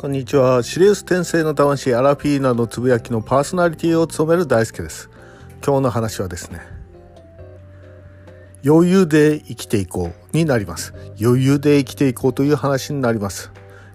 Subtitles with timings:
[0.00, 0.62] こんにちは。
[0.62, 5.10] シリウス転生の魂アラフィーナのつぶやきのパーソナリティを務める大輔です。
[5.60, 6.60] 今日の話はですね、
[8.64, 10.94] 余裕で生きていこうになります。
[11.20, 13.50] 余裕で生きていこうという話になります。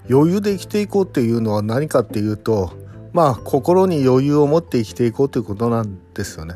[0.09, 2.73] 余裕で生きていこうっていうのは何かっていうと、
[3.13, 6.55] まあ心に余裕を持って生きていこうということなんですよね。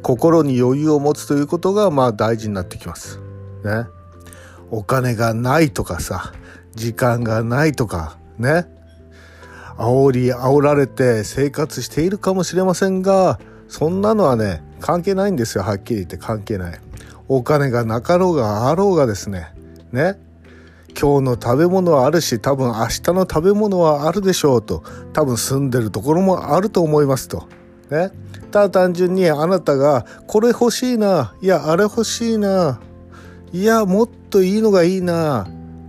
[0.00, 3.20] 心に余裕を持つということがまあ大事になってきます。
[3.62, 3.84] ね。
[4.70, 6.32] お金がないとかさ、
[6.74, 8.66] 時間がないとか、ね。
[9.76, 13.38] 煽り煽られて生活しているかもしれませんが、
[13.68, 15.64] そんなのはね、関係ないんですよ。
[15.64, 16.80] はっきり言って関係ない。
[17.28, 19.52] お金がなかろうがあろうがですね。
[19.92, 20.18] ね。
[21.00, 24.84] 今日の食べ物はあるし、多分明日の食べ物はあるでしょうと。
[25.12, 27.48] 多分住んでるところもあると思いますと。
[27.90, 28.10] ね。
[28.52, 31.34] ただ単純にあなたが、これ欲しいな。
[31.40, 32.80] いや、あれ欲しいな。
[33.52, 35.48] いや、もっといいのがいいな。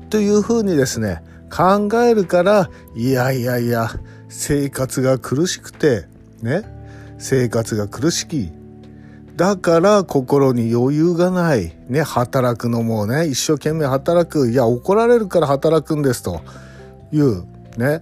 [0.09, 3.90] というふうにですね、考えるからいやいやいや
[4.30, 6.06] 生活が苦しくて
[6.42, 6.64] ね
[7.18, 8.52] 生活が苦しき。
[9.36, 11.76] だから心に余裕がない。
[11.90, 14.50] ね働くのもね一生懸命働く。
[14.50, 16.42] いや怒られるから働くんですと。
[17.12, 17.46] いう
[17.78, 18.02] ね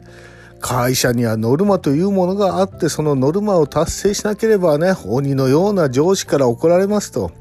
[0.60, 7.32] 会社にはノルマというものがあってそのノルマを達成しなければね鬼のような上司から怒られますと。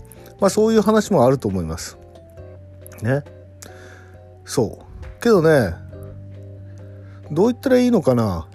[0.41, 1.99] まあそういう話もあると思います。
[3.03, 3.23] ね。
[4.45, 5.21] そう。
[5.21, 5.75] けどね
[7.33, 8.47] どう言ったらいいのかな？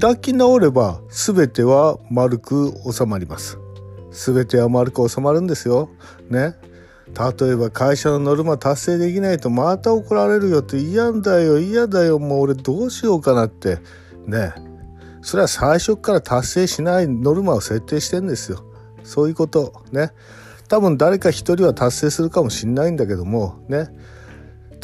[0.00, 3.58] 開き直れば全ては丸く収まります。
[4.10, 5.90] 全ては丸く収まるんですよ。
[6.30, 6.54] ね。
[7.06, 13.78] 例えば会社のノルマ達成できないとまた怒られるよって嫌だよ嫌だよもう俺どうしようかなって。
[14.26, 14.52] ね。
[15.22, 18.64] それは最初から達成しないノルマを設定してんですよ。
[19.04, 19.84] そういうこと。
[19.92, 20.12] ね。
[20.66, 23.64] 多分誰か一人は達成するかもしんないんだけども。
[23.68, 23.88] ね。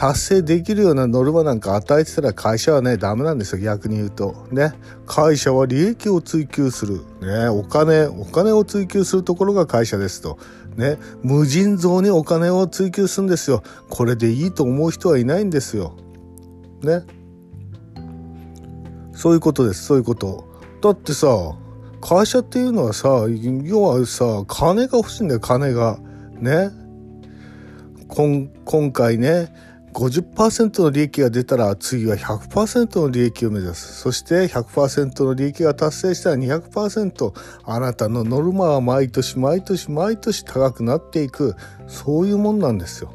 [0.01, 4.47] 達成できるようなノルマなんか与えてたら会社はね、ダメなんですよ、逆に言うと。
[4.51, 4.73] ね。
[5.05, 7.03] 会社は利益を追求する。
[7.21, 7.49] ね。
[7.49, 10.39] お金、お金を追求するところが会社ですと。
[10.75, 10.97] ね。
[11.23, 13.63] 無尽蔵にお金を追求するんですよ。
[13.91, 15.93] これでいいと思う人はいないんですよ。
[16.83, 17.03] ね。
[19.13, 20.49] そういうことです、そういうこと。
[20.81, 21.29] だってさ、
[22.01, 23.27] 会社っていうのはさ、
[23.65, 25.99] 要はさ、金が欲しいんだよ、金が。
[26.39, 26.71] ね。
[28.09, 29.53] 今回ね、
[29.93, 34.01] 50%の利益が出たら次は100%の利益を目指す。
[34.01, 37.33] そして100%の利益が達成したら200%
[37.65, 41.57] あなたのノルマは毎年毎年毎年高くなっていく。
[41.87, 43.13] そういうもんなんですよ。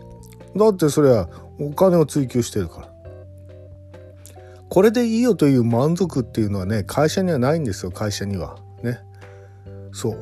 [0.56, 2.90] だってそれはお金を追求してるから。
[4.70, 8.58] これでいいよという満足っていうのはね、会社にはないんですよ、会社には。
[8.84, 9.00] ね。
[9.94, 10.18] そう。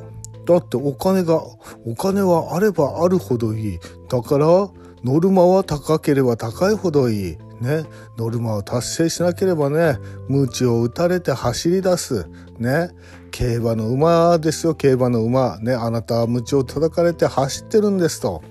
[0.46, 1.42] だってお金が、
[1.86, 3.78] お金はあればあるほどいい。
[4.08, 4.68] だから、
[5.04, 7.36] ノルマは高ければ高いほどいい。
[7.60, 7.84] ね。
[8.16, 9.98] ノルマを達成しなければね、
[10.28, 12.26] ムチを打たれて走り出す。
[12.58, 12.88] ね。
[13.30, 15.58] 競馬の馬ですよ、競馬の馬。
[15.60, 15.74] ね。
[15.74, 18.42] あなたはムチを叩かれて走ってるんですと。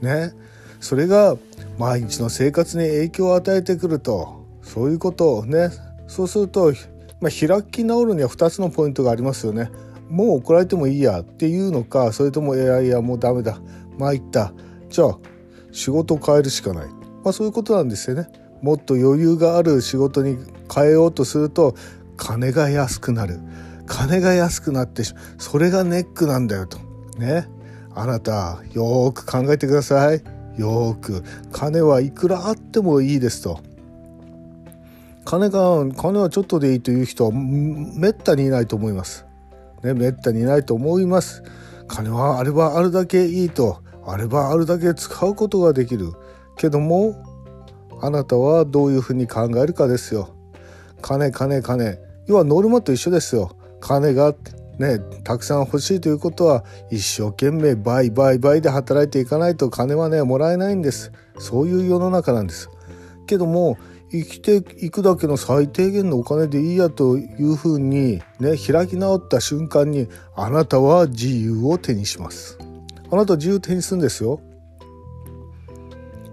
[0.00, 0.34] ね。
[0.78, 1.36] それが
[1.78, 4.44] 毎日の生活に影響を与えてくると。
[4.62, 5.70] そういうことをね。
[6.06, 6.72] そうすると、
[7.20, 9.72] まあ、開き直るには2つのポイントがありますよね。
[10.08, 13.60] もう怒られてもいいやっていうのか、それともいやいやもうダメだ。
[13.98, 14.52] 参った。
[14.88, 15.18] じゃあ
[15.78, 16.88] 仕事を変えるしかない、
[17.22, 18.28] まあ、そういうことなんですよね。
[18.62, 20.36] もっと余裕がある仕事に
[20.74, 21.76] 変えようとすると
[22.16, 23.38] 金が安くなる。
[23.86, 25.02] 金が安くなって
[25.38, 26.78] それがネックなんだよと。
[27.16, 27.48] ね。
[27.94, 30.22] あなたよーく考えてください。
[30.56, 31.22] よーく。
[31.52, 33.60] 金はいくらあってもいいですと。
[35.24, 39.26] 金が金はちょっとでいいという人はめったにいないと思います。
[39.84, 39.94] ね。
[39.94, 41.44] めったにいないと思います。
[41.86, 43.86] 金はあればあるだけいいと。
[44.10, 46.12] あればあるだけ使うことができる
[46.56, 47.14] けども
[48.00, 50.30] あなたはどういうふうに考えるかですよ。
[51.02, 53.56] 金金金要はノルマと一緒ですよ。
[53.80, 54.34] 金が
[54.78, 61.12] ねたくさん欲しいということは一生懸命倍倍倍で働いていかないと金はねもらえないんです。
[61.38, 62.70] そういう世の中なんです。
[63.26, 63.76] けども
[64.10, 72.57] 生きていくだけの最低限のお金でいいやというふうにね開き直った瞬間にあなたは自由を手にします。
[73.10, 74.40] あなた自由手にするんですよ。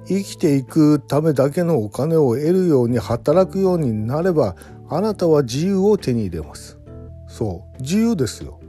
[0.08, 4.56] 生きていくためだけのお金を得るように働くようになれば
[4.88, 6.78] あなたは自由を手に入れます。
[7.28, 8.60] そう自由ですよ。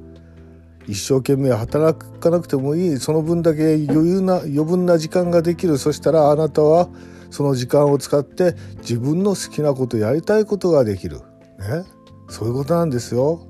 [0.87, 6.89] 一生懸命働かなくてもいいその分だけ余裕な余分な時間ができるそしたらあなたは
[7.31, 11.19] その時間を使って自分の好きなことやりたいことができる。
[11.59, 11.85] ね。
[12.29, 13.47] そういうことなんですよ。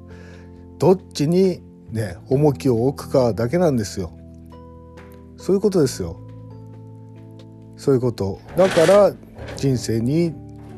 [0.78, 1.62] どっちに
[1.92, 4.12] ね重きを置くかだけなんですよ。
[5.46, 6.16] そういうことですよ。
[7.76, 8.40] そういうこと。
[8.56, 9.12] だから
[9.56, 10.34] 人生に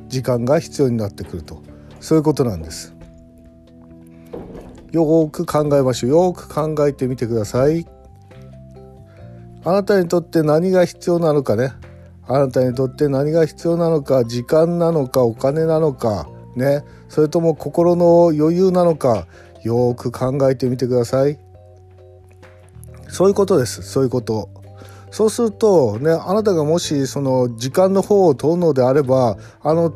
[0.08, 1.62] 時間が必要になってくると。
[2.00, 2.94] そういうことなんです。
[4.92, 6.10] よく考えましょう。
[6.10, 7.86] よく考えてみてください。
[9.64, 11.72] あなたにとって何が必要なのかね。
[12.26, 14.26] あなたにとって何が必要なのか。
[14.26, 16.28] 時間なのかお金なのか。
[16.56, 16.84] ね。
[17.08, 19.26] それとも心の余裕なのか。
[19.62, 21.38] よく考えてみてください。
[23.08, 23.80] そういうことです。
[23.80, 24.57] そういうこと。
[25.10, 29.92] そうするとねあなたがもしその時間の方を問うのであればあの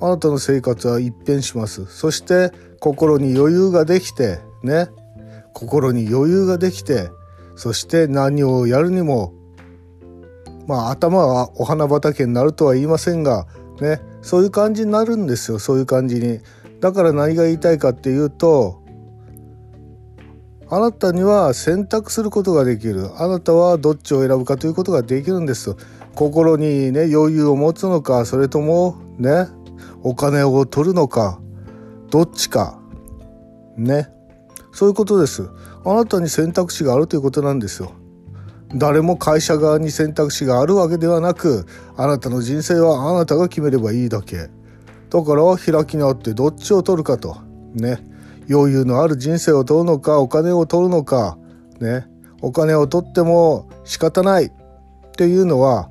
[0.00, 4.88] あなたの生活は一変しますそして心に余裕ができてね
[5.52, 7.10] 心に余裕ができて
[7.56, 9.34] そして何をやるにも
[10.66, 13.46] まあ頭はお花畑になるとは言いませんが
[13.80, 16.40] ねそういう感じになるんですよそういう感じに。
[16.80, 18.79] だから何が言いたいかっていうと
[20.72, 23.10] あなたには選択することができる。
[23.20, 25.74] あなたはどっちを選ぶかということができるんです。
[26.14, 29.48] 心にね余裕を持つのかそれともね
[30.02, 31.40] お金を取るのか
[32.10, 32.78] どっちか。
[33.76, 34.10] ね。
[34.72, 35.50] そういうことです。
[35.84, 37.92] あなたに選択肢があるということなんですよ。
[38.72, 44.48] 誰も会社側に選択肢があるわけではなくあなたの人生はあなたが決めればいいだけ。
[45.10, 47.38] だから開き直ってどっちを取るかと。
[47.74, 47.98] ね。
[48.50, 51.38] 余裕のある人生を取るのかお金を取るのか
[51.78, 52.06] ね。
[52.42, 54.46] お金を取っても仕方ない。
[54.46, 54.50] っ
[55.16, 55.90] ていうのは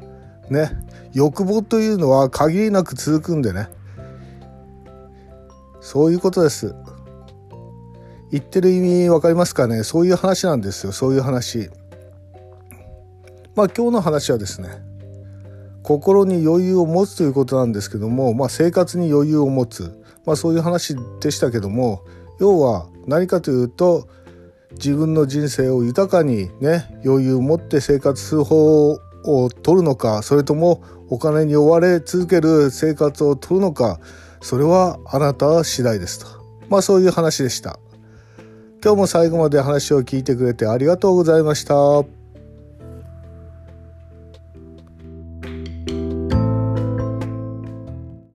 [0.49, 0.71] ね。
[1.13, 3.69] 欲望というのは限りなく続くんでね。
[5.79, 6.75] そういうことです。
[8.31, 9.83] 言ってる意味分かりますかね？
[9.83, 10.91] そういう話なんですよ。
[10.91, 11.69] そういう話。
[13.55, 14.69] まあ今日の話はですね。
[15.81, 22.03] 心に余裕を持つということなんですけども、まあ、生活に余裕を持つ、まあ、そういう話でしたけども
[22.39, 24.07] 要は何かというと
[24.73, 33.99] 自分の人生を豊かにね余裕を持って生活する方を取るのかそれともお金に追われ続ける生活を取るのか
[34.41, 36.27] それはあなた次第ですと
[36.69, 37.79] まあそういう話でした
[38.81, 42.18] 今日も最後まで話を聞いてくれてありがとうございました。